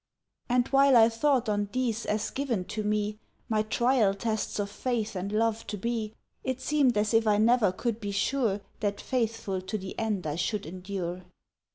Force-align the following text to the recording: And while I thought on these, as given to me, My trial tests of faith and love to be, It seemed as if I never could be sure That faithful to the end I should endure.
And 0.49 0.67
while 0.69 0.97
I 0.97 1.09
thought 1.09 1.47
on 1.47 1.69
these, 1.73 2.07
as 2.07 2.31
given 2.31 2.65
to 2.69 2.81
me, 2.81 3.19
My 3.47 3.61
trial 3.61 4.15
tests 4.15 4.57
of 4.57 4.71
faith 4.71 5.15
and 5.15 5.31
love 5.31 5.67
to 5.67 5.77
be, 5.77 6.15
It 6.43 6.59
seemed 6.59 6.97
as 6.97 7.13
if 7.13 7.27
I 7.27 7.37
never 7.37 7.71
could 7.71 7.99
be 7.99 8.09
sure 8.11 8.61
That 8.79 8.99
faithful 8.99 9.61
to 9.61 9.77
the 9.77 9.93
end 9.99 10.25
I 10.25 10.37
should 10.37 10.65
endure. 10.65 11.25